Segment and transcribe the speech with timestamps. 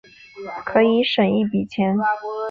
[0.65, 1.95] 可以省一笔钱